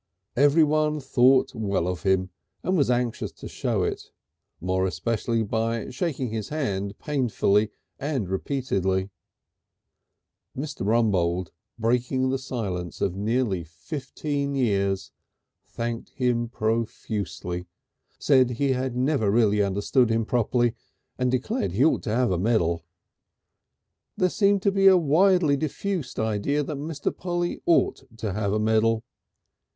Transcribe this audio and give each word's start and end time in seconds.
Everyone 0.35 0.99
thought 0.99 1.53
well 1.53 1.87
of 1.87 2.01
him 2.01 2.31
and 2.63 2.75
was 2.75 2.89
anxious 2.89 3.31
to 3.33 3.47
show 3.47 3.83
it, 3.83 4.09
more 4.59 4.87
especially 4.87 5.43
by 5.43 5.91
shaking 5.91 6.31
his 6.31 6.49
hand 6.49 6.97
painfully 6.97 7.69
and 7.99 8.27
repeatedly. 8.27 9.11
Mr. 10.57 10.83
Rumbold, 10.87 11.51
breaking 11.77 12.33
a 12.33 12.39
silence 12.39 12.99
of 12.99 13.15
nearly 13.15 13.63
fifteen 13.63 14.55
years, 14.55 15.11
thanked 15.67 16.09
him 16.15 16.49
profusely, 16.49 17.67
said 18.17 18.49
he 18.49 18.71
had 18.71 18.95
never 18.95 19.31
understood 19.63 20.09
him 20.09 20.25
properly 20.25 20.73
and 21.19 21.29
declared 21.29 21.73
he 21.73 21.85
ought 21.85 22.01
to 22.01 22.09
have 22.15 22.31
a 22.31 22.39
medal. 22.39 22.83
There 24.17 24.29
seemed 24.31 24.63
to 24.63 24.71
be 24.71 24.87
a 24.87 24.97
widely 24.97 25.55
diffused 25.55 26.19
idea 26.19 26.63
that 26.63 26.77
Mr. 26.79 27.15
Polly 27.15 27.61
ought 27.67 28.01
to 28.17 28.33
have 28.33 28.51
a 28.51 28.59
medal. 28.59 29.03